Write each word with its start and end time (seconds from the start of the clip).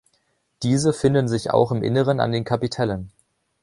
Diese 0.63 0.93
finden 0.93 1.27
sich 1.27 1.51
auch 1.51 1.71
im 1.71 1.83
Inneren 1.83 2.19
an 2.19 2.31
den 2.31 2.43
Kapitellen. 2.43 3.11